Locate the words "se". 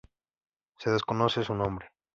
0.79-0.89